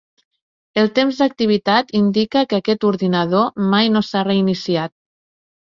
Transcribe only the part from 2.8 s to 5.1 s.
ordinador mai no s'ha reiniciat.